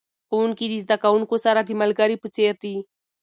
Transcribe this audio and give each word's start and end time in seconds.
ښوونکي 0.27 0.65
د 0.69 0.73
زده 0.83 0.97
کوونکو 1.03 1.35
سره 1.45 1.59
د 1.63 1.69
ملګري 1.81 2.15
په 2.19 2.27
څیر 2.35 2.53
دي. 2.63 2.75